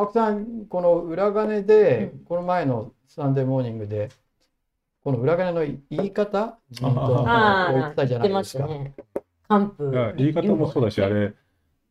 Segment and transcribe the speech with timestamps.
[0.00, 4.08] 青木さん、この裏金で、この前のサンデーモーニングで、
[5.04, 8.66] この裏金の言い方、自民党のああ、こう言ってたじゃないですか。
[8.66, 8.94] ね。
[10.16, 11.34] 言い方もそうだし、あれ、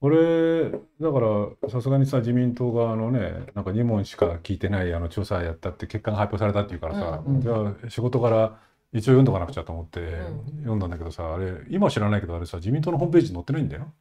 [0.01, 0.77] 俺、だ
[1.11, 8.59] から、さすがにさ、自民党側のね、なんか2問しか聞いてないあの調査やったって、結果が発表されたっていうからさ、うんうんじゃあ、仕事から
[8.91, 10.03] 一応読んどかなくちゃと思ってん
[10.61, 13.93] 読んだんだけどさ、あれ、今は知らないけど、あれさ、自民党のホームページに載ってないんだよ。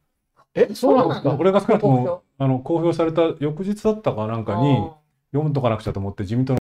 [0.63, 1.35] え、そうなんですか？
[1.39, 4.89] 俺が少なくと公もあの公表された翌日だったかなんかに
[5.31, 6.58] 読んどかなくちゃと思って自民党の